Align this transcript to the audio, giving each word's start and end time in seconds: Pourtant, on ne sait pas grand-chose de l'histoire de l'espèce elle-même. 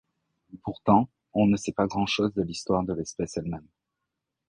Pourtant, 0.63 1.11
on 1.31 1.45
ne 1.45 1.55
sait 1.57 1.73
pas 1.73 1.85
grand-chose 1.85 2.33
de 2.33 2.41
l'histoire 2.41 2.83
de 2.83 2.95
l'espèce 2.95 3.37
elle-même. 3.37 3.67